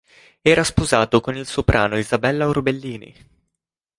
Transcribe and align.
Era 0.41 0.63
sposato 0.63 1.21
con 1.21 1.35
il 1.35 1.45
soprano 1.45 1.95
Isabella 1.95 2.47
Orbellini. 2.47 3.13